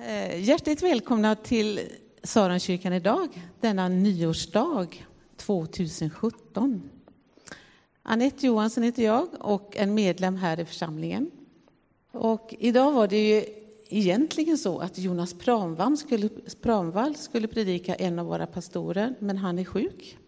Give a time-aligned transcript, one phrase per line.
[0.00, 1.80] Eh, hjärtligt välkomna till
[2.22, 4.86] Saronkyrkan idag, denna nyårsdag
[5.36, 6.90] 2017.
[8.02, 11.30] Anette Johansson heter jag och en medlem här i församlingen.
[12.12, 13.44] Och idag var det ju
[13.88, 16.28] egentligen så att Jonas Pramvall skulle,
[16.62, 20.18] Pramvall skulle predika en av våra pastorer, men han är sjuk.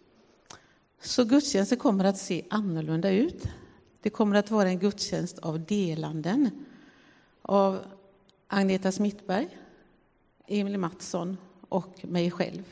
[1.03, 3.43] Så gudstjänsten kommer att se annorlunda ut.
[4.03, 6.51] Det kommer att vara en gudstjänst av delanden
[7.43, 7.79] av
[8.53, 9.49] Agneta Smittberg,
[10.51, 11.37] Emil Mattsson
[11.69, 12.63] och mig själv.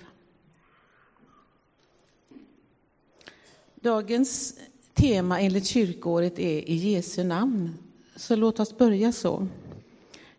[3.74, 4.54] Dagens
[4.94, 7.78] tema enligt kyrkåret är i Jesu namn,
[8.16, 9.46] så låt oss börja så.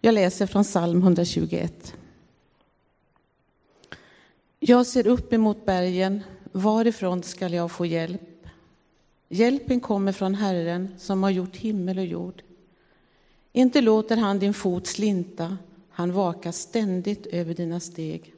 [0.01, 1.93] Jag läser från psalm 121.
[4.59, 8.47] Jag ser upp emot bergen, varifrån skall jag få hjälp?
[9.29, 12.41] Hjälpen kommer från Herren som har gjort himmel och jord.
[13.51, 15.57] Inte låter han din fot slinta,
[15.99, 18.33] han vakar ständigt över dina steg.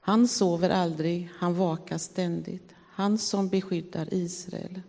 [0.00, 4.80] Han sover aldrig, han vakar ständigt, han som beskyddar Israel.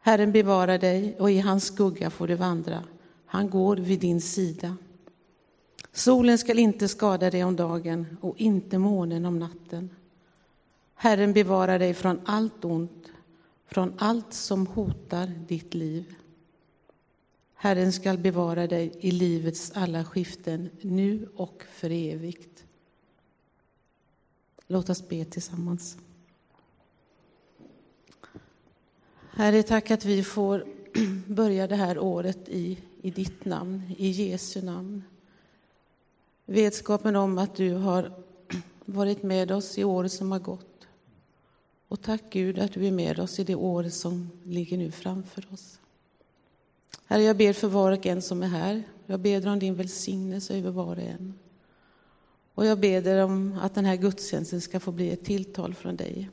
[0.00, 2.84] Herren bevarar dig och i hans skugga får du vandra.
[3.26, 4.76] Han går vid din sida.
[5.92, 9.90] Solen skall inte skada dig om dagen och inte månen om natten.
[10.94, 13.08] Herren bevarar dig från allt ont,
[13.66, 16.14] från allt som hotar ditt liv.
[17.62, 22.64] Herren skall bevara dig i livets alla skiften, nu och för evigt.
[24.66, 25.96] Låt oss be tillsammans.
[29.30, 30.66] Herre, tack att vi får
[31.26, 35.02] börja det här året i, i ditt namn, i Jesu namn.
[36.46, 38.12] Vetskapen om att du har
[38.84, 40.86] varit med oss i året som har gått.
[41.88, 45.46] Och tack Gud att du är med oss i det år som ligger nu framför
[45.52, 45.79] oss.
[47.06, 48.82] Herre, jag ber för var och en som är här.
[49.06, 51.38] Jag ber om din välsignelse över var och en.
[52.54, 56.30] Och jag ber om att den här gudstjänsten ska få bli ett tilltal från dig.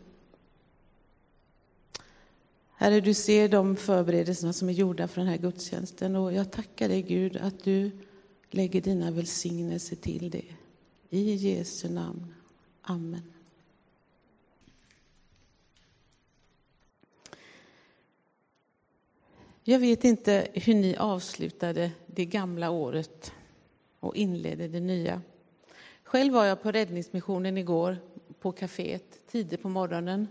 [2.79, 6.89] Herre, du ser de förberedelserna som är gjorda för den här gudstjänsten och jag tackar
[6.89, 7.91] dig Gud att du
[8.51, 10.45] lägger dina välsignelser till det.
[11.09, 12.33] I Jesu namn.
[12.81, 13.36] Amen.
[19.69, 23.31] Jag vet inte hur ni avslutade det gamla året
[23.99, 25.21] och inledde det nya.
[26.03, 27.97] Själv var jag på räddningsmissionen igår
[28.39, 30.27] på kaféet tidigt på morgonen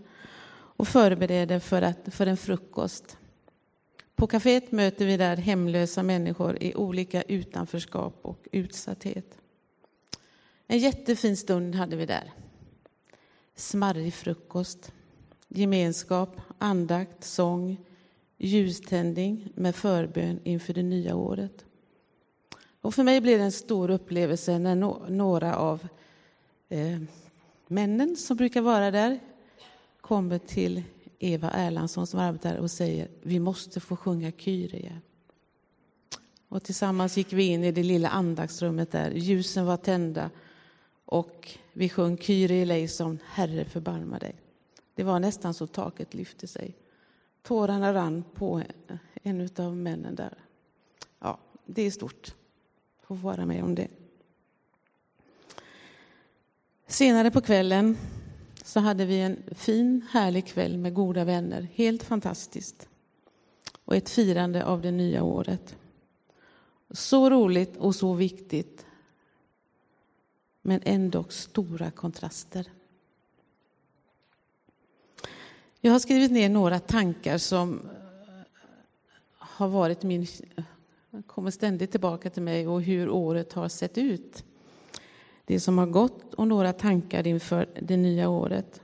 [0.49, 3.17] och förberedde för, att, för en frukost.
[4.15, 9.37] På kaféet möter vi där hemlösa människor i olika utanförskap och utsatthet.
[10.67, 12.31] En jättefin stund hade vi där.
[13.55, 14.91] Smarrig frukost,
[15.47, 17.77] gemenskap, andakt, sång,
[18.37, 21.65] ljuständning med förbön inför det nya året.
[22.81, 24.75] Och för mig blev det en stor upplevelse när
[25.09, 25.87] några av
[26.69, 27.01] eh,
[27.67, 29.19] männen som brukar vara där
[30.01, 30.83] kommer till
[31.19, 35.01] Eva Erlandsson som arbetar och säger vi måste få sjunga Kyrie.
[36.49, 39.11] Och tillsammans gick vi in i det lilla andaktsrummet där.
[39.11, 40.29] Ljusen var tända
[41.05, 44.35] och vi sjöng Kyrie eleison, Herre förbarma dig.
[44.95, 46.75] Det var nästan så taket lyfte sig.
[47.47, 48.63] Tårarna rann på
[49.23, 50.37] en av männen där.
[51.19, 52.35] Ja, det är stort
[53.01, 53.87] att få vara med om det.
[56.87, 57.97] Senare på kvällen
[58.63, 61.67] så hade vi en fin, härlig kväll med goda vänner.
[61.73, 62.89] Helt fantastiskt.
[63.85, 65.75] Och ett firande av det nya året.
[66.89, 68.85] Så roligt och så viktigt.
[70.61, 72.67] Men ändå stora kontraster.
[75.81, 78.63] Jag har skrivit ner några tankar som eh,
[79.37, 80.27] har varit min...
[80.55, 80.63] Eh,
[81.27, 84.43] kommer ständigt tillbaka till mig och hur året har sett ut
[85.45, 88.81] det som har gått och några tankar inför det nya året.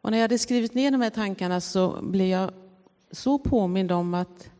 [0.00, 2.50] Och när jag hade skrivit ner de här tankarna så blev jag
[3.10, 4.50] så påmind om att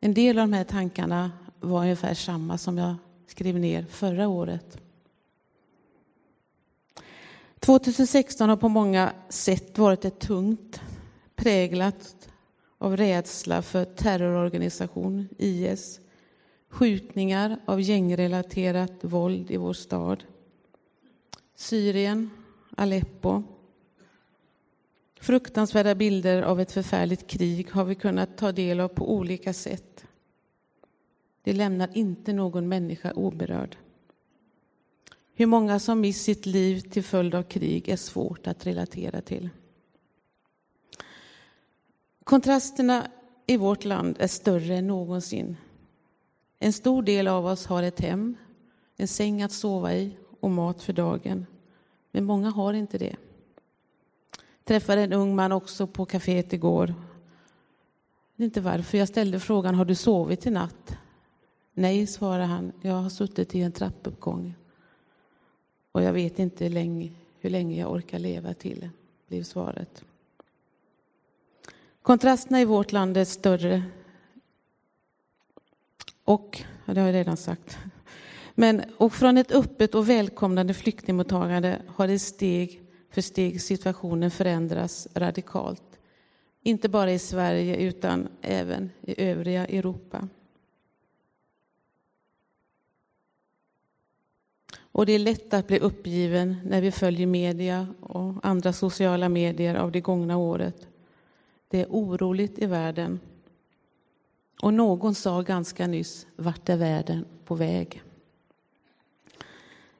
[0.00, 2.94] en del av de här tankarna var ungefär samma som jag
[3.26, 4.78] skrev ner förra året.
[7.68, 10.80] 2016 har på många sätt varit ett tungt,
[11.36, 12.28] präglat
[12.78, 16.00] av rädsla för terrororganisation, IS,
[16.68, 20.24] skjutningar av gängrelaterat våld i vår stad.
[21.54, 22.30] Syrien,
[22.76, 23.42] Aleppo.
[25.20, 30.04] Fruktansvärda bilder av ett förfärligt krig har vi kunnat ta del av på olika sätt.
[31.42, 33.76] Det lämnar inte någon människa oberörd.
[35.38, 39.50] Hur många som mist sitt liv till följd av krig är svårt att relatera till.
[42.24, 43.06] Kontrasterna
[43.46, 45.56] i vårt land är större än någonsin
[46.58, 48.36] En stor del av oss har ett hem,
[48.96, 51.46] en säng att sova i och mat för dagen.
[52.10, 53.16] Men många har inte det.
[54.32, 56.94] Jag träffade en ung man också på kaféet igår.
[58.36, 58.98] Jag inte varför.
[58.98, 60.96] Jag ställde frågan, har du sovit i natt?
[61.74, 62.72] Nej, svarade han.
[62.82, 64.54] Jag har suttit i en trappuppgång.
[65.98, 67.10] Och jag vet inte hur länge,
[67.40, 68.88] hur länge jag orkar leva till,
[69.28, 70.04] blev svaret.
[72.02, 73.82] Kontrasterna i vårt land är större.
[76.24, 77.78] Och, det har jag redan sagt.
[78.54, 85.08] Men, och från ett öppet och välkomnande flyktingmottagande har det steg för steg situationen förändrats
[85.14, 85.98] radikalt.
[86.62, 90.28] Inte bara i Sverige utan även i övriga Europa.
[94.98, 99.74] Och det är lätt att bli uppgiven när vi följer media och andra sociala medier
[99.74, 100.88] av det gångna året.
[101.68, 103.20] Det är oroligt i världen.
[104.62, 108.02] Och någon sa ganska nyss, vart är världen på väg?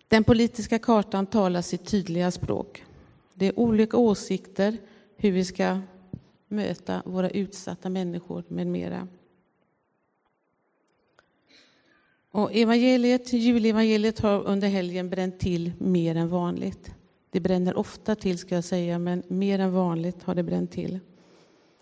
[0.08, 2.84] Den politiska kartan talar sitt tydliga språk.
[3.34, 4.78] Det är olika åsikter
[5.16, 5.80] hur vi ska
[6.48, 9.08] möta våra utsatta människor med mera.
[12.38, 16.90] Och evangeliet, julevangeliet har under helgen bränt till mer än vanligt.
[17.30, 20.98] Det bränner ofta till, ska jag säga, men mer än vanligt har det bränt till.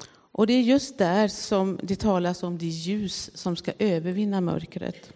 [0.08, 5.12] Och det är just där som det talas om det ljus som ska övervinna mörkret.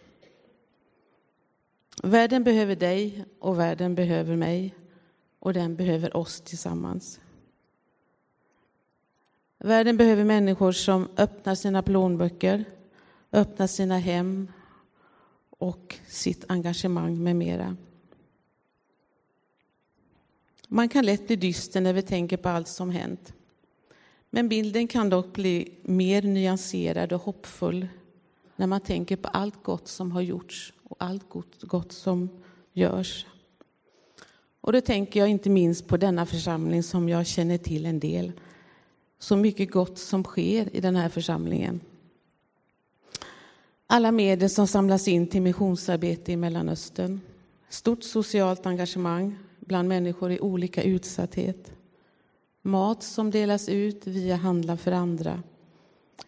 [2.02, 4.74] Världen behöver dig och världen behöver mig
[5.38, 7.20] och den behöver oss tillsammans.
[9.58, 12.64] Världen behöver människor som öppnar sina plånböcker,
[13.32, 14.48] öppnar sina hem
[15.60, 17.76] och sitt engagemang med mera.
[20.68, 23.32] Man kan lätt bli dyster när vi tänker på allt som hänt.
[24.30, 27.88] Men bilden kan dock bli mer nyanserad och hoppfull
[28.56, 31.28] när man tänker på allt gott som har gjorts och allt
[31.60, 32.28] gott, som
[32.72, 33.26] görs.
[34.60, 38.32] Och då tänker jag inte minst på denna församling som jag känner till en del.
[39.18, 41.80] Så mycket gott som sker i den här församlingen.
[43.92, 47.20] Alla medel som samlas in till missionsarbete i Mellanöstern.
[47.68, 51.72] Stort socialt engagemang bland människor i olika utsatthet.
[52.62, 55.42] Mat som delas ut via Handla för andra.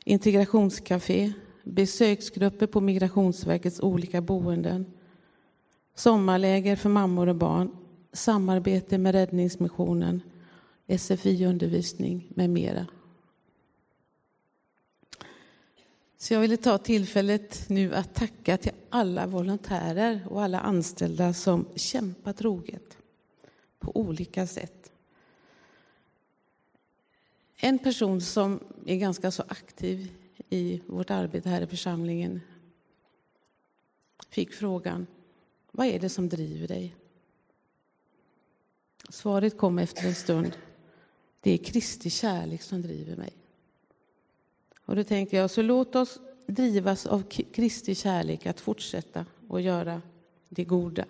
[0.04, 1.32] Integrationscafé,
[1.64, 4.86] besöksgrupper på Migrationsverkets olika boenden.
[5.94, 7.70] Sommarläger för mammor och barn,
[8.12, 10.20] samarbete med Räddningsmissionen,
[10.88, 12.86] SFI-undervisning med mera.
[16.22, 21.69] Så jag ville ta tillfället nu att tacka till alla volontärer och alla anställda som
[21.76, 22.98] kämpar troget
[23.78, 24.92] på olika sätt.
[27.56, 30.12] En person som är ganska så aktiv
[30.48, 32.40] i vårt arbete här i församlingen
[34.28, 35.06] fick frågan,
[35.70, 36.96] vad är det som driver dig?
[39.08, 40.56] Svaret kom efter en stund,
[41.40, 43.41] det är Kristi kärlek som driver mig.
[44.84, 50.02] Och då tänkte jag, så låt oss drivas av Kristi kärlek att fortsätta och göra
[50.49, 51.05] det goda.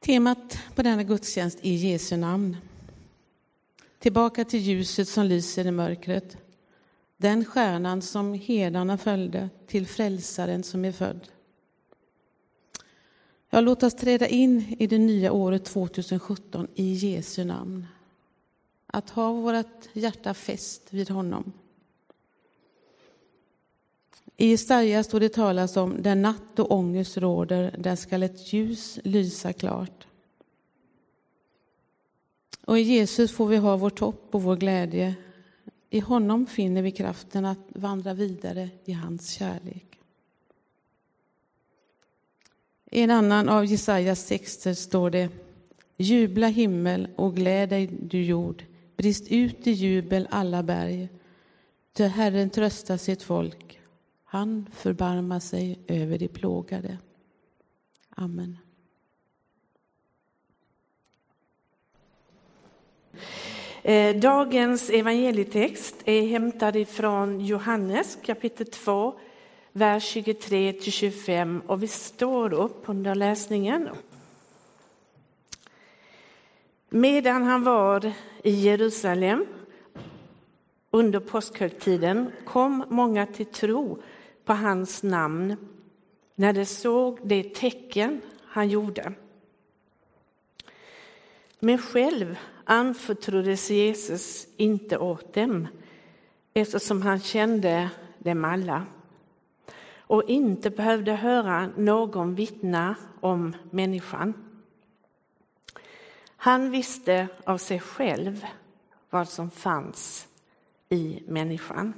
[0.00, 2.56] Temat på denna gudstjänst är Jesu namn.
[3.98, 6.36] Tillbaka till ljuset som lyser i mörkret.
[7.16, 11.28] Den stjärnan som herdarna följde till frälsaren som är född.
[13.50, 17.86] Ja, låt oss träda in i det nya året 2017 i Jesu namn.
[18.92, 21.52] Att ha vårt hjärta fäst vid honom.
[24.36, 28.98] I Jesaja står det talas om där natt och ångest råder, där skall ett ljus
[29.04, 30.06] lysa klart.
[32.64, 35.14] Och i Jesus får vi ha vårt hopp och vår glädje.
[35.90, 40.00] I honom finner vi kraften att vandra vidare i hans kärlek.
[42.90, 45.28] I en annan av Jesajas texter står det
[45.96, 48.64] Jubla himmel och gläd dig du jord,
[48.98, 51.08] brist ut i jubel alla berg.
[51.92, 53.80] Ty Herren tröstar sitt folk,
[54.24, 56.98] han förbarmar sig över de plågade.
[58.10, 58.58] Amen.
[63.82, 69.20] Eh, dagens evangelietext är hämtad ifrån Johannes kapitel 2,
[69.72, 73.88] vers 23 till 25 och vi står upp under läsningen.
[76.90, 79.46] Medan han var i Jerusalem
[80.90, 84.02] under påskhögtiden kom många till tro
[84.44, 85.56] på hans namn
[86.34, 89.12] när de såg det tecken han gjorde.
[91.60, 95.68] Men själv anförtroddes Jesus inte åt dem
[96.54, 98.86] eftersom han kände dem alla
[99.98, 104.47] och inte behövde höra någon vittna om människan.
[106.40, 108.46] Han visste av sig själv
[109.10, 110.28] vad som fanns
[110.88, 111.94] i människan.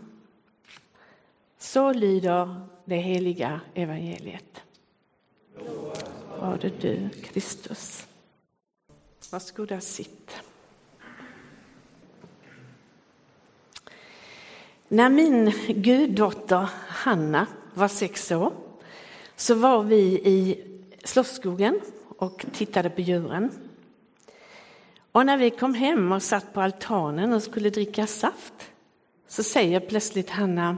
[1.58, 4.62] Så lyder det heliga evangeliet.
[6.38, 8.06] Var det du, Kristus.
[9.30, 10.32] Varsågoda, sitt.
[14.88, 18.52] När min guddotter Hanna var sex år
[19.36, 20.64] så var vi i
[21.04, 23.69] Slottsskogen och tittade på djuren.
[25.12, 28.72] Och när vi kom hem och satt på altanen och skulle dricka saft
[29.26, 30.76] så säger plötsligt Hanna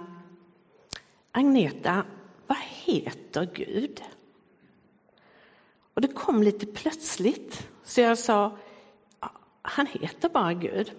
[1.32, 2.04] Agneta,
[2.46, 4.02] vad heter Gud?
[5.94, 8.56] Och det kom lite plötsligt, så jag sa
[9.62, 10.92] han heter bara Gud.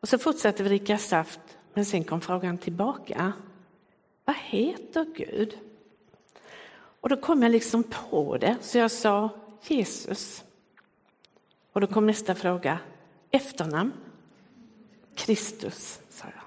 [0.00, 1.40] Och så fortsatte vi dricka saft,
[1.74, 3.32] men sen kom frågan tillbaka.
[4.24, 5.58] Vad heter Gud?
[7.00, 9.30] Och då kom jag liksom på det, så jag sa
[9.62, 10.44] Jesus.
[11.74, 12.78] Och då kom nästa fråga,
[13.30, 13.92] efternamn?
[15.14, 16.42] Kristus, sa jag.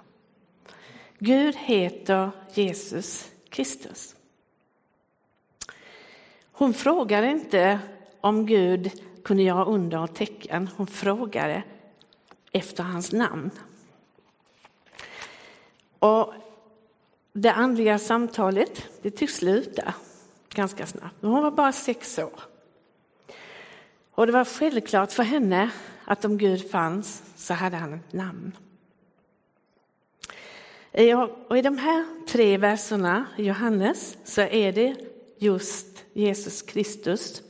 [1.20, 4.16] Gud heter Jesus Kristus.
[6.52, 7.80] Hon frågade inte
[8.22, 8.92] om Gud
[9.24, 10.70] kunde göra under och tecken.
[10.78, 11.64] Hon frågade
[12.52, 13.52] efter hans namn.
[16.00, 16.34] Och
[17.34, 19.94] det andliga samtalet det tycks sluta
[20.50, 21.16] ganska snabbt.
[21.22, 22.57] Hon var bara sex år.
[24.18, 25.72] Och det var självklart för henne
[26.06, 28.52] att om Gud fanns så hade han ett namn.
[31.48, 34.96] Och I de här tre verserna i Johannes så är det
[35.38, 37.42] just Jesus Kristus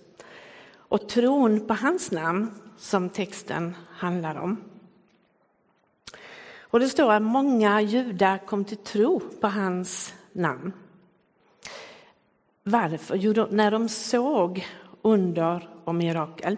[0.78, 4.64] och tron på hans namn som texten handlar om.
[6.60, 10.74] Och det står att många judar kom till tro på hans namn.
[12.64, 13.16] Varför?
[13.16, 14.68] Jo, när de såg
[15.02, 16.58] under och mirakel.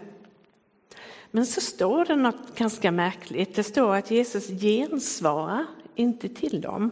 [1.30, 3.54] Men så står det något ganska märkligt.
[3.54, 6.90] Det står att Jesus gensvarar inte till dem,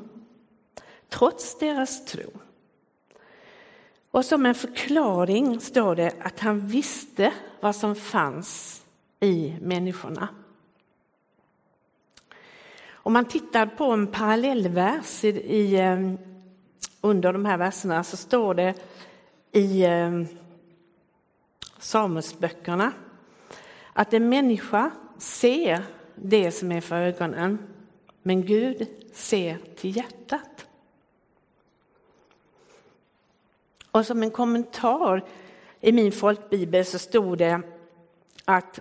[1.09, 2.31] trots deras tro.
[4.11, 8.83] Och som en förklaring står det att han visste vad som fanns
[9.21, 10.29] i människorna.
[12.91, 16.13] Om man tittar på en parallellvers i, i, eh,
[17.01, 18.75] under de här verserna så står det
[19.53, 20.11] i eh,
[21.79, 22.93] Samuelsböckerna
[23.93, 25.83] att en människa ser
[26.15, 27.59] det som är för ögonen,
[28.23, 30.67] men Gud ser till hjärtat.
[33.91, 35.25] Och som en kommentar
[35.81, 37.63] i min folkbibel så stod det
[38.45, 38.81] att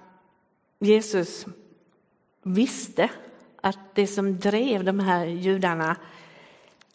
[0.80, 1.46] Jesus
[2.44, 3.10] visste
[3.62, 5.96] att det som drev de här judarna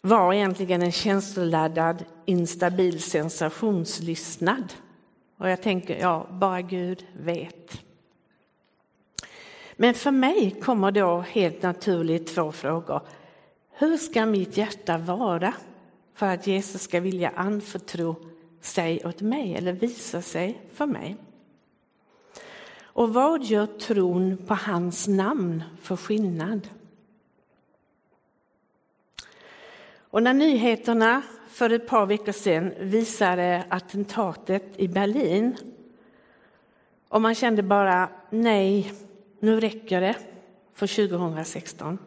[0.01, 4.73] var egentligen en känsloladdad, instabil sensationslystnad.
[5.37, 7.83] Och jag tänker, ja, bara Gud vet.
[9.75, 13.01] Men för mig kommer då helt naturligt två frågor.
[13.71, 15.53] Hur ska mitt hjärta vara
[16.13, 18.15] för att Jesus ska vilja anförtro
[18.61, 21.15] sig åt mig eller visa sig för mig?
[22.83, 26.67] Och vad gör tron på hans namn för skillnad?
[30.13, 31.21] Och när nyheterna
[31.53, 35.57] för ett par veckor sedan visade attentatet i Berlin
[37.09, 38.93] och man kände bara nej,
[39.39, 40.15] nu räcker det
[40.73, 41.97] för 2016.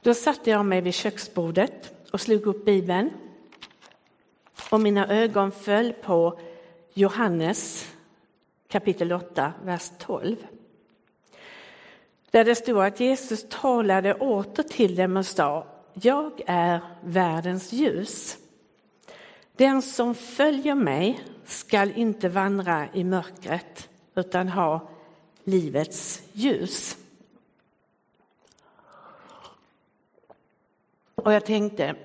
[0.00, 3.10] Då satte jag mig vid köksbordet och slog upp Bibeln.
[4.70, 6.38] Och mina ögon föll på
[6.94, 7.92] Johannes
[8.68, 10.36] kapitel 8, vers 12.
[12.30, 18.38] Där det stod att Jesus talade åter till dem och sa jag är världens ljus.
[19.52, 24.88] Den som följer mig skall inte vandra i mörkret utan ha
[25.44, 26.96] livets ljus.
[31.14, 31.96] Och jag tänkte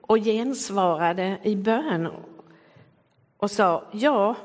[0.00, 2.08] och gensvarade i bön
[3.36, 4.36] och sa ja,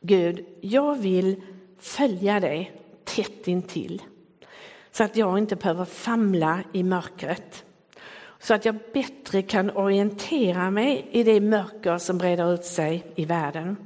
[0.00, 1.42] Gud, jag vill
[1.78, 4.02] följa dig tätt intill
[4.96, 7.64] så att jag inte behöver famla i mörkret.
[8.38, 13.24] Så att jag bättre kan orientera mig i det mörker som breder ut sig i
[13.24, 13.76] världen.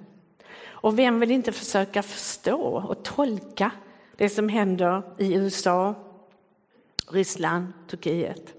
[0.67, 3.71] Och vem vill inte försöka förstå och tolka
[4.17, 5.95] det som händer i USA,
[7.11, 8.55] Ryssland, Turkiet?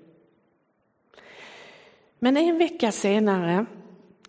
[2.19, 3.65] Men en vecka senare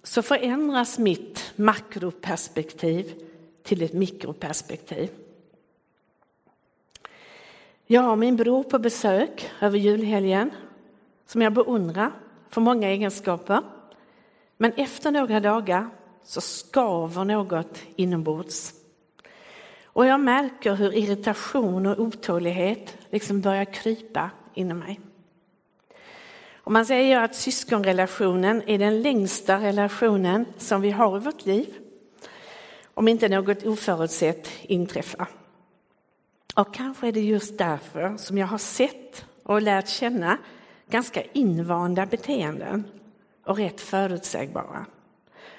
[0.02, 3.14] så förändras mitt makroperspektiv
[3.62, 5.10] till ett mikroperspektiv.
[7.92, 10.50] Jag har min bror på besök över julhelgen
[11.26, 12.12] som jag beundrar
[12.49, 13.62] för många egenskaper.
[14.56, 15.88] Men efter några dagar
[16.23, 18.73] så skaver något inombords.
[19.85, 25.00] Och jag märker hur irritation och otålighet liksom börjar krypa inom mig.
[26.56, 31.75] Och man säger att syskonrelationen är den längsta relationen som vi har i vårt liv.
[32.94, 35.39] Om inte något oförutsett inträffar.
[36.54, 40.38] Och kanske är det just därför som jag har sett och lärt känna
[40.90, 42.85] ganska invanda beteenden
[43.45, 44.87] och rätt förutsägbara.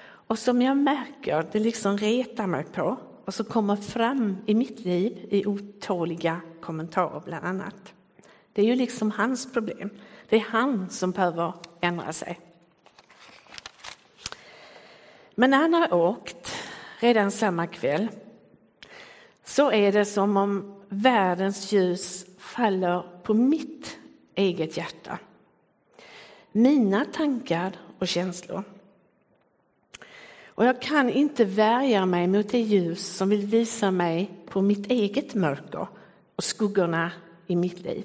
[0.04, 4.80] Och som jag märker, det liksom retar mig på och som kommer fram i mitt
[4.80, 7.94] liv i otåliga kommentarer bland annat.
[8.52, 9.90] Det är ju liksom hans problem.
[10.28, 12.40] Det är han som behöver ändra sig.
[15.34, 16.54] Men när han har åkt
[17.00, 18.08] redan samma kväll
[19.44, 23.98] så är det som om världens ljus faller på mitt
[24.34, 25.18] eget hjärta.
[26.52, 28.64] Mina tankar och känslor.
[30.54, 34.90] Och jag kan inte värja mig mot det ljus som vill visa mig på mitt
[34.90, 35.86] eget mörker
[36.36, 37.12] och skuggorna
[37.46, 38.04] i mitt liv.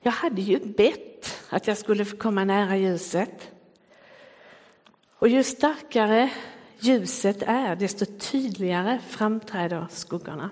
[0.00, 3.50] Jag hade ju bett att jag skulle få komma nära ljuset.
[5.18, 6.30] Och ju starkare
[6.78, 10.50] ljuset är, desto tydligare framträder skuggorna.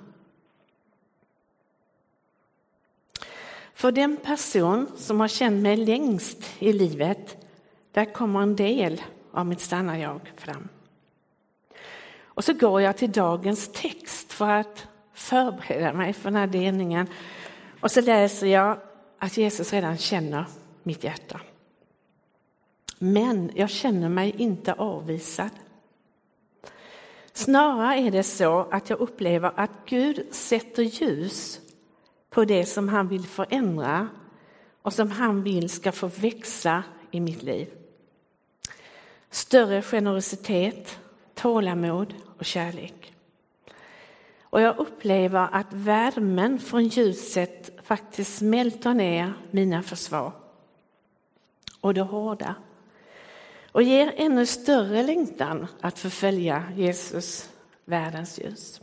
[3.74, 7.36] För den person som har känt mig längst i livet,
[7.92, 9.02] där kommer en del
[9.32, 10.68] av mitt sanna jag fram.
[12.24, 17.06] Och så går jag till dagens text för att förbereda mig för den här delningen.
[17.80, 18.78] Och så läser jag
[19.18, 20.44] att Jesus redan känner
[20.82, 21.40] mitt hjärta.
[22.98, 25.50] Men jag känner mig inte avvisad.
[27.36, 31.60] Snarare är det så att jag upplever att Gud sätter ljus
[32.30, 34.08] på det som han vill förändra
[34.82, 37.68] och som han vill ska få växa i mitt liv.
[39.30, 40.98] Större generositet,
[41.34, 43.14] tålamod och kärlek.
[44.42, 50.32] Och jag upplever att värmen från ljuset faktiskt smälter ner mina försvar
[51.80, 52.54] och det hårda
[53.74, 57.50] och ger ännu större längtan att förfölja Jesus,
[57.84, 58.80] världens ljus.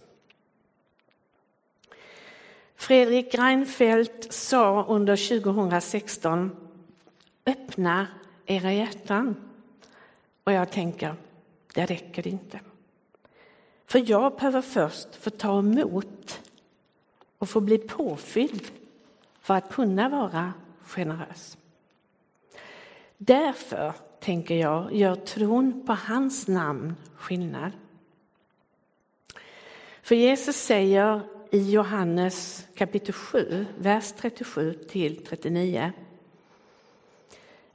[2.76, 6.56] Fredrik Reinfeldt sa under 2016
[7.46, 8.08] öppna
[8.46, 9.36] era hjärtan.
[10.44, 11.16] Och jag tänker,
[11.74, 12.60] det räcker inte.
[13.86, 16.42] För jag behöver först få ta emot
[17.38, 18.72] och få bli påfylld
[19.42, 21.58] för att kunna vara generös.
[23.18, 27.72] Därför, tänker jag, gör tron på hans namn skillnad.
[30.04, 35.92] För Jesus säger i Johannes kapitel 7, vers 37 till 39.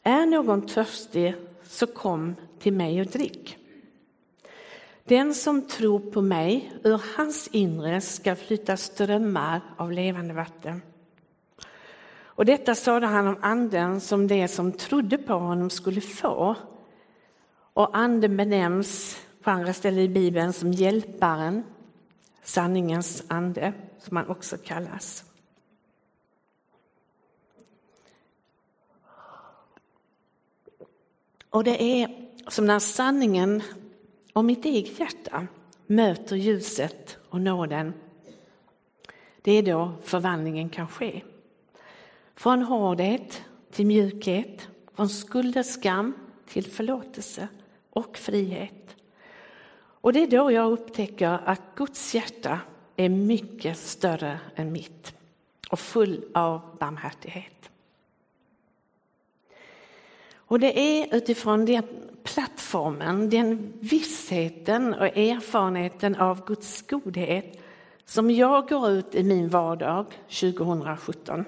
[0.03, 3.59] Är någon törstig så kom till mig och drick.
[5.05, 10.83] Den som tror på mig, ur hans inre ska flyta strömmar av levande vatten.
[12.37, 16.57] Och detta sade han om anden som det som trodde på honom skulle få.
[17.73, 21.65] Och anden benämns på andra ställen i Bibeln som hjälparen,
[22.43, 25.25] sanningens ande, som han också kallas.
[31.51, 33.63] Och det är som när sanningen
[34.33, 35.47] om mitt eget hjärta
[35.87, 37.93] möter ljuset och nåden.
[39.43, 41.23] Det är då förvandlingen kan ske.
[42.37, 46.15] Från hårdhet till mjukhet, från skuld och skam
[46.49, 47.49] till förlåtelse
[47.91, 48.97] och frihet.
[49.79, 52.61] Och det är då jag upptäcker att Guds hjärta
[52.97, 55.15] är mycket större än mitt
[55.71, 57.71] och full av barmhärtighet.
[60.35, 61.85] Och det är utifrån den
[62.23, 67.59] plattformen, den vissheten och erfarenheten av Guds godhet
[68.05, 71.45] som jag går ut i min vardag 2017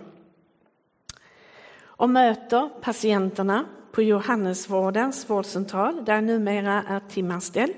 [1.99, 7.77] och möter patienterna på Johannesvårdens vårdcentral där jag numera är timanställd.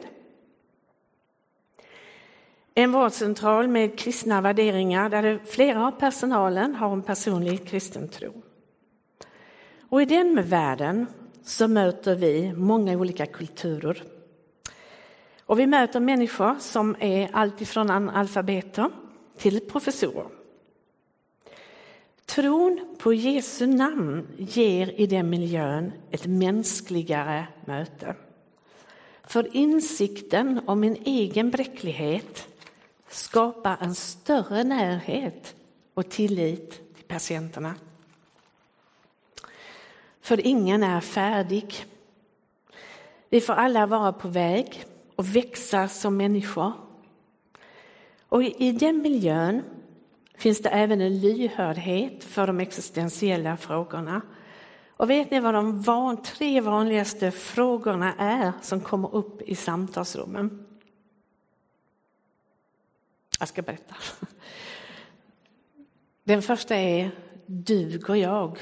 [2.75, 8.43] En vårdcentral med kristna värderingar där flera av personalen har en personlig kristen tro.
[9.89, 11.07] Och i den världen
[11.43, 14.03] så möter vi många olika kulturer.
[15.47, 18.91] Och vi möter människor som är alltifrån analfabeter
[19.39, 20.40] till professorer.
[22.31, 28.15] Tron på Jesu namn ger i den miljön ett mänskligare möte.
[29.25, 32.49] För insikten om min egen bräcklighet
[33.09, 35.55] skapar en större närhet
[35.95, 37.75] och tillit till patienterna.
[40.21, 41.85] För ingen är färdig.
[43.29, 44.85] Vi får alla vara på väg
[45.17, 46.73] och växa som människor.
[48.29, 49.63] Och i den miljön
[50.41, 54.23] finns det även en lyhördhet för de existentiella frågorna.
[54.91, 60.67] Och vet ni vad de van, tre vanligaste frågorna är som kommer upp i samtalsrummen?
[63.39, 63.95] Jag ska berätta.
[66.25, 67.11] Den första är,
[67.47, 68.59] duger jag?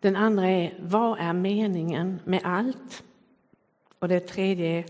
[0.00, 3.02] Den andra är, vad är meningen med allt?
[3.98, 4.84] Och det tredje är,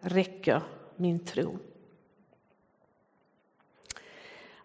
[0.00, 0.62] räcker
[0.96, 1.58] min tro?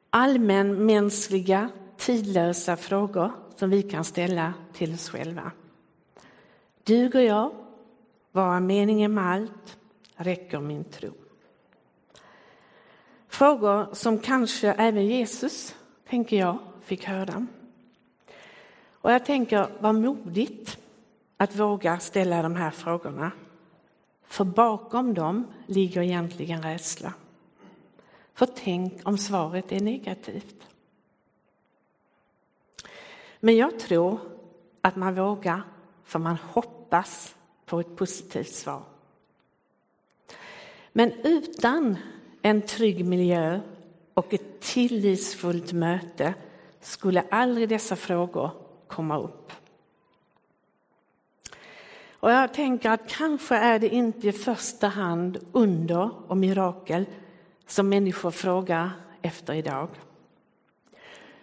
[0.09, 5.51] Allmänmänskliga, tidlösa frågor som vi kan ställa till oss själva.
[6.83, 7.51] Duger jag?
[8.31, 9.77] Vad är meningen med allt?
[10.15, 11.11] Räcker min tro?
[13.27, 15.75] Frågor som kanske även Jesus,
[16.09, 17.47] tänker jag, fick höra.
[18.93, 20.77] Och jag tänker, vad modigt
[21.37, 23.31] att våga ställa de här frågorna.
[24.25, 27.13] För bakom dem ligger egentligen rädsla.
[28.39, 30.55] För tänk om svaret är negativt.
[33.39, 34.19] Men jag tror
[34.81, 35.61] att man vågar
[36.03, 38.83] för man hoppas på ett positivt svar.
[40.91, 41.97] Men utan
[42.41, 43.59] en trygg miljö
[44.13, 46.33] och ett tillitsfullt möte
[46.79, 48.51] skulle aldrig dessa frågor
[48.87, 49.51] komma upp.
[52.11, 57.05] Och jag tänker att kanske är det inte i första hand under och mirakel
[57.69, 59.89] som människor frågar efter idag.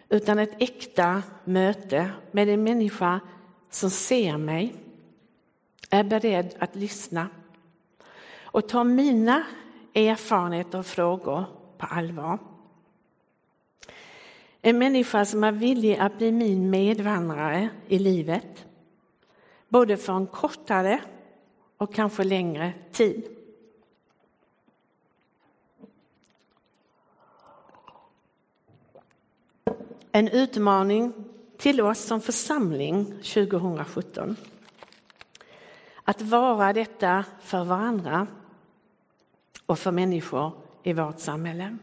[0.08, 3.20] Utan ett äkta möte med en människa
[3.70, 4.74] som ser mig,
[5.90, 7.28] är beredd att lyssna
[8.42, 9.44] och ta mina
[9.94, 11.44] erfarenheter och frågor
[11.78, 12.38] på allvar.
[14.62, 18.66] En människa som är villig att bli min medvandrare i livet,
[19.68, 21.00] både för en kortare
[21.76, 23.35] och kanske längre tid.
[30.16, 31.12] En utmaning
[31.56, 34.36] till oss som församling 2017.
[36.04, 38.26] Att vara detta för varandra
[39.66, 40.52] och för människor
[40.82, 41.76] i vårt samhälle.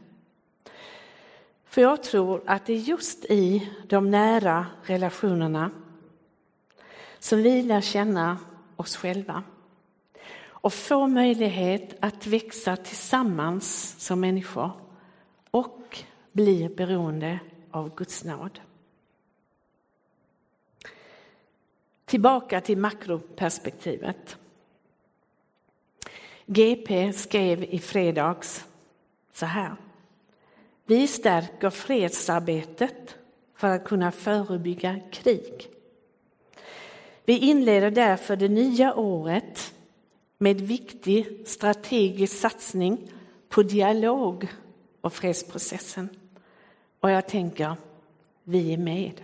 [1.66, 5.72] För jag tror att det är just i de nära relationerna
[7.20, 8.38] som vi lär känna
[8.76, 9.44] oss själva
[10.46, 14.72] och får möjlighet att växa tillsammans som människor
[15.52, 17.40] och bli beroende
[17.74, 18.60] av Guds nåd.
[22.06, 24.38] Tillbaka till makroperspektivet.
[26.46, 28.66] GP skrev i fredags
[29.34, 29.76] så här.
[30.86, 33.16] Vi stärker fredsarbetet
[33.56, 35.70] för att kunna förebygga krig.
[37.26, 39.74] Vi inleder därför det nya året
[40.38, 43.12] med viktig strategisk satsning
[43.50, 44.48] på dialog
[45.02, 46.10] och fredsprocessen.
[47.04, 47.76] Och jag tänker,
[48.44, 49.22] vi är med.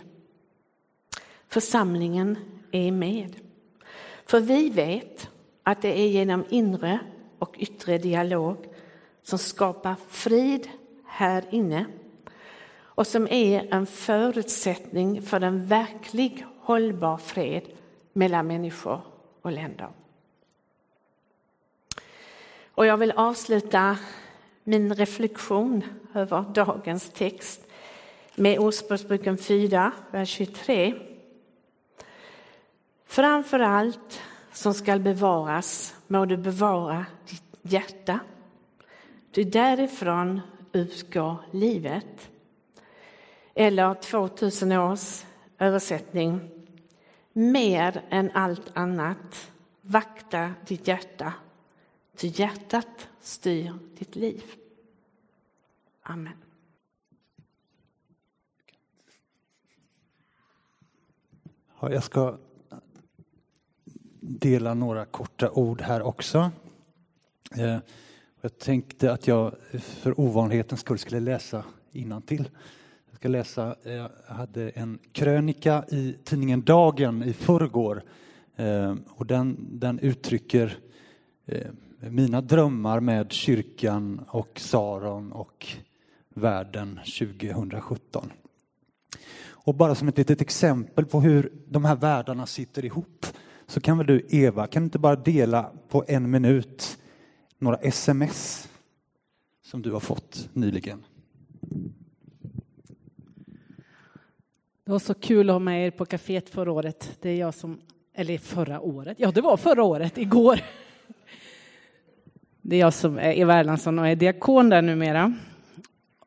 [1.48, 2.38] Församlingen
[2.72, 3.36] är med.
[4.26, 5.30] För vi vet
[5.62, 6.98] att det är genom inre
[7.38, 8.56] och yttre dialog
[9.22, 10.68] som skapar frid
[11.06, 11.86] här inne
[12.76, 17.62] och som är en förutsättning för en verklig hållbar fred
[18.12, 19.00] mellan människor
[19.42, 19.88] och länder.
[22.64, 23.98] Och jag vill avsluta
[24.64, 27.66] min reflektion över dagens text
[28.40, 30.94] med Ordspråksboken 4, vers 23.
[33.04, 34.20] Framför allt
[34.52, 38.20] som skall bevaras må du bevara ditt hjärta.
[39.32, 40.40] Ty därifrån
[40.72, 42.30] utgår livet.
[43.54, 45.24] Eller 2000 års
[45.58, 46.50] översättning.
[47.32, 49.50] Mer än allt annat,
[49.82, 51.32] vakta ditt hjärta,
[52.16, 54.42] ty hjärtat styr ditt liv.
[56.02, 56.49] Amen.
[61.88, 62.38] Jag ska
[64.20, 66.50] dela några korta ord här också.
[67.56, 67.78] Eh,
[68.40, 71.64] jag tänkte att jag för ovanlighetens skull skulle läsa
[72.22, 72.50] till.
[73.10, 78.02] Jag ska läsa, eh, jag hade en krönika i tidningen Dagen i förrgår
[78.56, 80.78] eh, och den, den uttrycker
[82.00, 85.66] mina drömmar med kyrkan och Saron och
[86.34, 88.32] världen 2017.
[89.64, 93.26] Och bara som ett litet exempel på hur de här världarna sitter ihop
[93.66, 96.98] så kan väl du Eva, kan du inte bara dela på en minut
[97.58, 98.68] några sms
[99.62, 101.04] som du har fått nyligen?
[104.84, 107.18] Det var så kul att ha med er på kaféet förra året.
[107.20, 107.80] Det är jag som,
[108.14, 110.60] eller förra året, ja det var förra året, igår.
[112.62, 115.34] Det är jag som är Eva Erlandsson och är diakon där numera.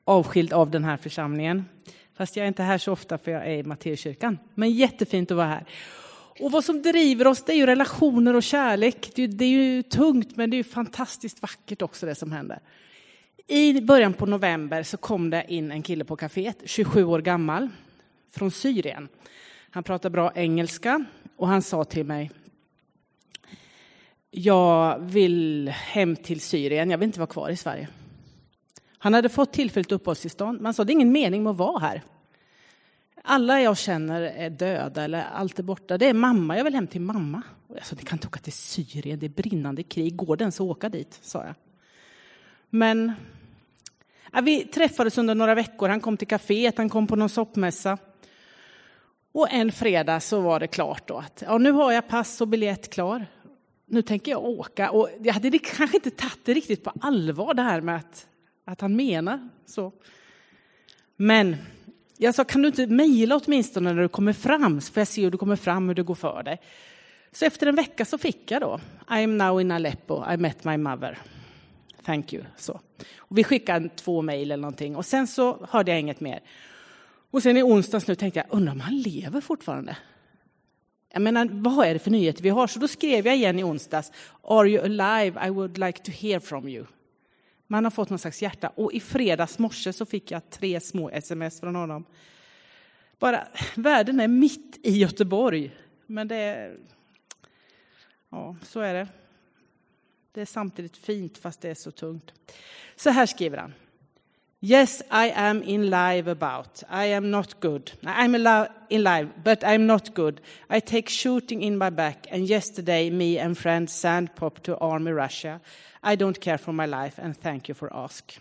[0.03, 1.65] Avskild av den här församlingen.
[2.17, 4.39] Fast jag är inte här så ofta för jag är i Matteuskyrkan.
[4.55, 5.65] Men jättefint att vara här.
[6.39, 9.11] Och vad som driver oss det är ju relationer och kärlek.
[9.15, 12.31] Det är, det är ju tungt men det är ju fantastiskt vackert också det som
[12.31, 12.59] händer.
[13.47, 17.69] I början på november så kom det in en kille på kaféet, 27 år gammal,
[18.31, 19.07] från Syrien.
[19.69, 21.05] Han pratar bra engelska
[21.37, 22.31] och han sa till mig
[24.35, 27.87] jag vill hem till Syrien, jag vill inte vara kvar i Sverige.
[29.03, 31.79] Han hade fått tillfälligt uppehållstillstånd, men han sa det är ingen mening med att vara
[31.79, 32.03] här.
[33.23, 35.97] Alla jag känner är döda eller allt är borta.
[35.97, 37.41] Det är mamma, jag vill hem till mamma.
[37.67, 40.15] jag sa, ni kan inte åka till Syrien, det är brinnande krig.
[40.15, 41.19] Går det ens att åka dit?
[41.21, 41.55] sa jag.
[42.69, 43.11] Men
[44.31, 45.89] ja, vi träffades under några veckor.
[45.89, 47.97] Han kom till kaféet, han kom på någon soppmässa.
[49.31, 52.47] Och en fredag så var det klart då att ja, nu har jag pass och
[52.47, 53.25] biljett klar.
[53.85, 54.91] Nu tänker jag åka.
[54.91, 58.27] Och jag hade kanske inte tagit det riktigt på allvar det här med att,
[58.65, 59.91] att han menar så.
[61.15, 61.55] Men
[62.17, 65.23] jag sa, kan du inte mejla åtminstone när du kommer fram, så får jag se
[65.23, 66.61] hur du kommer fram, hur det går för dig.
[67.31, 70.63] Så efter en vecka så fick jag då, I am now in Aleppo, I met
[70.63, 71.17] my mother.
[72.03, 72.43] Thank you.
[72.57, 72.79] Så.
[73.17, 76.41] Och vi skickade två mejl eller någonting och sen så hörde jag inget mer.
[77.31, 79.97] Och sen i onsdags nu tänkte jag, undrar om han lever fortfarande?
[81.13, 82.67] Jag menar, vad är det för nyheter vi har?
[82.67, 84.11] Så då skrev jag igen i onsdags,
[84.43, 85.47] Are you alive?
[85.47, 86.85] I would like to hear from you.
[87.67, 88.69] Man har fått någon slags hjärta.
[88.69, 92.05] Och i fredags morse så fick jag tre små sms från honom.
[93.19, 95.75] Bara, världen är mitt i Göteborg.
[96.05, 96.77] Men det är...
[98.29, 99.07] Ja, så är det.
[100.31, 102.33] Det är samtidigt fint fast det är så tungt.
[102.95, 103.73] Så här skriver han.
[104.65, 106.83] Yes, I am in live about.
[106.89, 107.91] I am not good.
[108.05, 110.39] I'm in live, but I'm not good.
[110.69, 115.11] I take shooting in my back, and yesterday me and friends sand pop to army
[115.11, 115.59] Russia.
[116.01, 118.39] I don't care for my life and thank you for ask.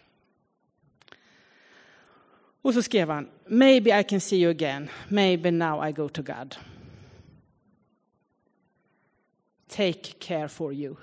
[2.62, 6.22] Och så skrev han, maybe I can see you again, maybe now I go to
[6.22, 6.56] God.
[9.68, 10.96] Take care for you.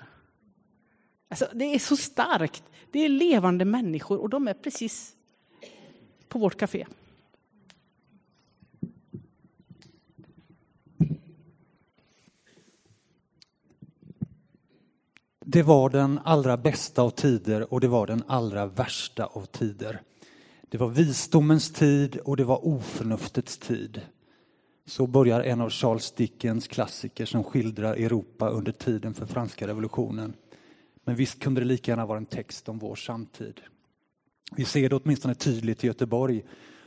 [1.30, 2.62] Alltså, det är så starkt.
[2.90, 5.16] Det är levande människor och de är precis
[6.28, 6.86] på vårt café.
[15.44, 20.02] Det var den allra bästa av tider och det var den allra värsta av tider.
[20.68, 24.00] Det var visdomens tid och det var oförnuftets tid.
[24.86, 30.34] Så börjar en av Charles Dickens klassiker som skildrar Europa under tiden för franska revolutionen.
[31.04, 33.60] Men visst kunde det lika gärna vara en text om vår samtid.
[34.56, 36.42] Vi ser det åtminstone tydligt i Göteborg.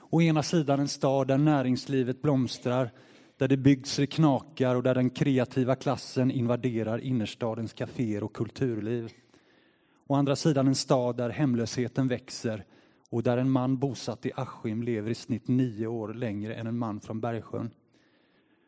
[0.09, 2.91] Å ena sidan en stad där näringslivet blomstrar,
[3.37, 9.11] där det byggs det knakar och där den kreativa klassen invaderar innerstadens kaféer och kulturliv.
[10.07, 12.65] Å andra sidan en stad där hemlösheten växer
[13.09, 16.77] och där en man bosatt i Askim lever i snitt nio år längre än en
[16.77, 17.71] man från Bergsjön.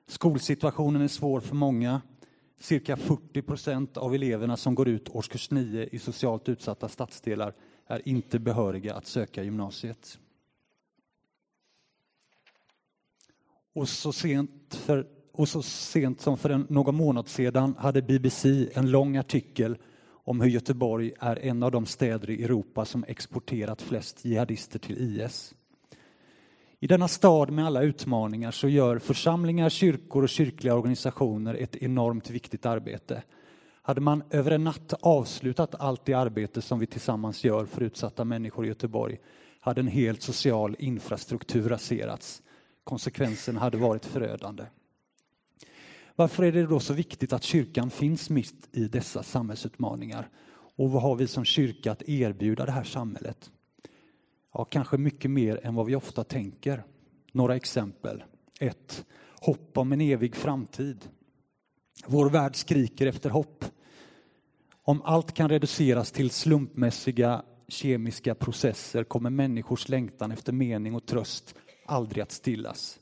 [0.08, 2.01] Skolsituationen är svår för många.
[2.65, 7.54] Cirka 40 procent av eleverna som går ut årskurs 9 i socialt utsatta stadsdelar
[7.88, 10.19] är inte behöriga att söka gymnasiet.
[13.73, 18.69] Och så sent, för, och så sent som för en, någon månad sedan hade BBC
[18.73, 23.82] en lång artikel om hur Göteborg är en av de städer i Europa som exporterat
[23.82, 25.56] flest jihadister till IS.
[26.79, 32.29] I denna stad med alla utmaningar så gör församlingar, kyrkor och kyrkliga organisationer ett enormt
[32.29, 33.23] viktigt arbete.
[33.81, 38.25] Hade man över en natt avslutat allt det arbete som vi tillsammans gör för utsatta
[38.25, 39.17] människor i Göteborg
[39.59, 42.41] hade en helt social infrastruktur raserats.
[42.83, 44.63] Konsekvensen hade varit förödande.
[46.15, 50.29] Varför är det då så viktigt att kyrkan finns mitt i dessa samhällsutmaningar?
[50.77, 53.51] Och vad har vi som kyrka att erbjuda det här samhället?
[54.57, 56.83] Ja, kanske mycket mer än vad vi ofta tänker.
[57.31, 58.23] Några exempel.
[58.59, 59.05] 1.
[59.41, 61.09] Hopp om en evig framtid.
[62.05, 63.65] Vår värld skriker efter hopp.
[64.83, 71.55] Om allt kan reduceras till slumpmässiga kemiska processer kommer människors längtan efter mening och tröst
[71.85, 72.99] aldrig att stillas.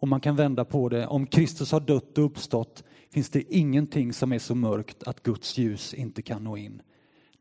[0.00, 4.12] Och man kan vända på det, om Kristus har dött och uppstått finns det ingenting
[4.12, 6.82] som är så mörkt att Guds ljus inte kan nå in.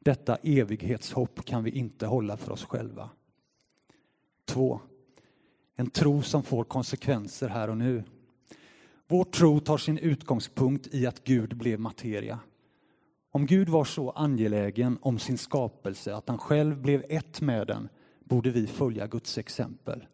[0.08, 3.10] Detta evighetshopp kan vi inte hålla för oss själva.
[4.46, 4.82] 2.
[5.76, 8.04] En tro som får konsekvenser här och nu.
[9.08, 12.40] Vår tro tar sin utgångspunkt i att Gud blev materia.
[13.32, 17.90] Om Gud var så angelägen om sin skapelse att han själv blev ett med den
[18.24, 20.06] borde vi följa Guds exempel.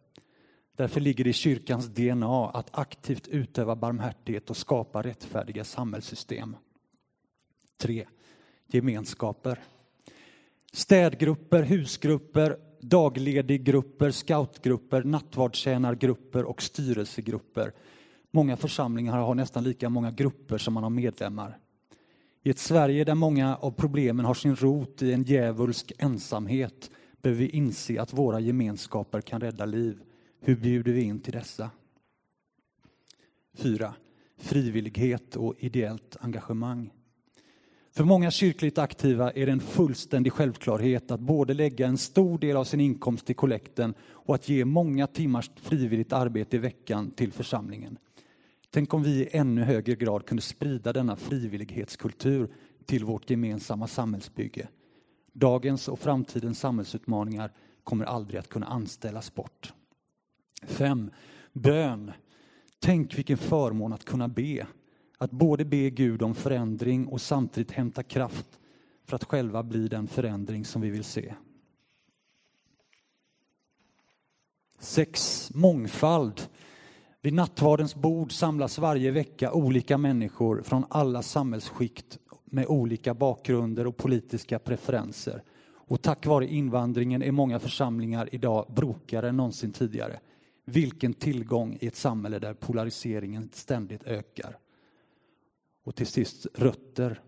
[0.76, 6.56] Därför ligger det i kyrkans DNA att aktivt utöva barmhärtighet och skapa rättfärdiga samhällssystem.
[7.78, 8.06] 3.
[8.66, 9.60] Gemenskaper.
[10.74, 17.72] Städgrupper, husgrupper, daglediggrupper, scoutgrupper, nattvardstjänargrupper och styrelsegrupper.
[18.30, 21.58] Många församlingar har nästan lika många grupper som man har medlemmar.
[22.42, 26.90] I ett Sverige där många av problemen har sin rot i en djävulsk ensamhet
[27.22, 30.02] behöver vi inse att våra gemenskaper kan rädda liv.
[30.40, 31.70] Hur bjuder vi in till dessa?
[33.56, 33.94] 4.
[34.36, 36.90] Frivillighet och ideellt engagemang.
[37.96, 42.56] För många kyrkligt aktiva är det en fullständig självklarhet att både lägga en stor del
[42.56, 47.32] av sin inkomst till kollekten och att ge många timmars frivilligt arbete i veckan till
[47.32, 47.98] församlingen.
[48.70, 52.48] Tänk om vi i ännu högre grad kunde sprida denna frivillighetskultur
[52.86, 54.68] till vårt gemensamma samhällsbygge.
[55.32, 57.52] Dagens och framtidens samhällsutmaningar
[57.84, 59.72] kommer aldrig att kunna anställas bort.
[60.62, 61.10] 5.
[61.52, 62.12] Bön.
[62.78, 64.66] Tänk vilken förmån att kunna be.
[65.24, 68.46] Att både be Gud om förändring och samtidigt hämta kraft
[69.04, 71.34] för att själva bli den förändring som vi vill se.
[74.78, 75.50] Sex.
[75.54, 76.40] Mångfald.
[77.20, 83.96] Vid nattvardens bord samlas varje vecka olika människor från alla samhällsskikt med olika bakgrunder och
[83.96, 85.42] politiska preferenser.
[85.66, 90.20] Och tack vare invandringen är många församlingar idag brokare än någonsin tidigare.
[90.64, 94.58] Vilken tillgång i ett samhälle där polariseringen ständigt ökar.
[95.84, 97.20] Och till sist rötter.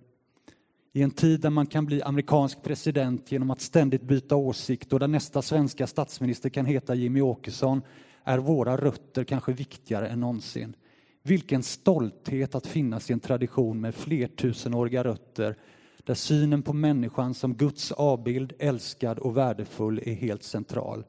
[0.92, 5.01] I en tid där man kan bli amerikansk president genom att ständigt byta åsikt och
[5.01, 7.83] där nästa svenska statsminister kan heta Jimmy Åkesson
[8.25, 10.77] är våra rötter kanske viktigare än någonsin.
[11.23, 15.57] Vilken stolthet att finnas i en tradition med flertusenåriga rötter
[16.05, 21.05] där synen på människan som Guds avbild, älskad och värdefull är helt central.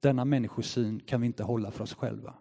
[0.00, 2.34] Denna människosyn kan vi inte hålla för oss själva.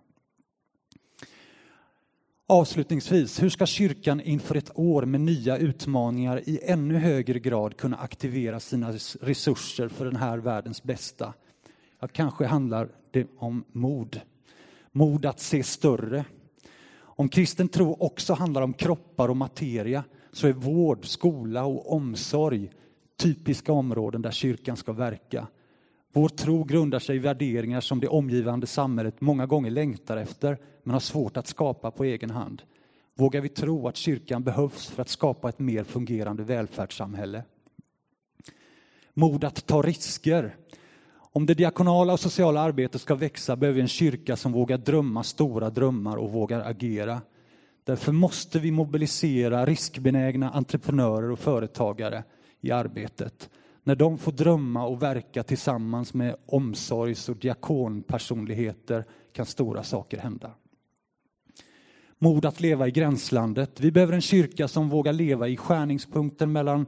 [2.52, 7.98] Avslutningsvis, hur ska kyrkan inför ett år med nya utmaningar i ännu högre grad kunna
[7.98, 11.34] aktivera sina resurser för den här världens bästa?
[12.00, 14.22] Ja, kanske handlar det om mod.
[14.92, 16.26] Mod att se större.
[16.98, 22.72] Om kristen tro också handlar om kroppar och materia så är vård, skola och omsorg
[23.18, 25.48] typiska områden där kyrkan ska verka.
[26.14, 30.94] Vår tro grundar sig i värderingar som det omgivande samhället många gånger längtar efter men
[30.94, 32.62] har svårt att skapa på egen hand.
[33.16, 37.44] Vågar vi tro att kyrkan behövs för att skapa ett mer fungerande välfärdssamhälle?
[39.14, 40.56] Mod att ta risker.
[41.14, 45.24] Om det diakonala och sociala arbetet ska växa behöver vi en kyrka som vågar drömma
[45.24, 47.22] stora drömmar och vågar agera.
[47.84, 52.24] Därför måste vi mobilisera riskbenägna entreprenörer och företagare
[52.62, 53.50] i arbetet.
[53.84, 60.52] När de får drömma och verka tillsammans med omsorgs och diakonpersonligheter kan stora saker hända.
[62.20, 63.80] Mod att leva i gränslandet.
[63.80, 66.86] Vi behöver en kyrka som vågar leva i skärningspunkten mellan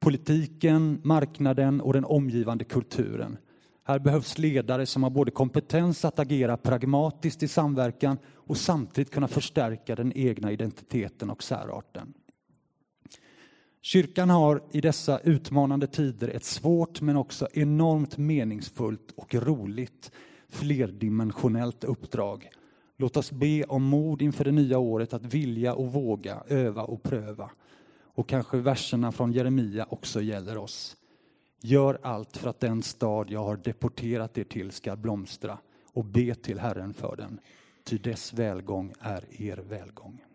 [0.00, 3.38] politiken, marknaden och den omgivande kulturen.
[3.84, 9.28] Här behövs ledare som har både kompetens att agera pragmatiskt i samverkan och samtidigt kunna
[9.28, 12.14] förstärka den egna identiteten och särarten.
[13.86, 20.10] Kyrkan har i dessa utmanande tider ett svårt men också enormt meningsfullt och roligt
[20.48, 22.50] flerdimensionellt uppdrag.
[22.96, 27.02] Låt oss be om mod inför det nya året att vilja och våga, öva och
[27.02, 27.50] pröva.
[28.02, 30.96] Och kanske verserna från Jeremia också gäller oss.
[31.62, 35.58] Gör allt för att den stad jag har deporterat er till ska blomstra
[35.92, 37.40] och be till Herren för den,
[37.84, 40.25] ty dess välgång är er välgång.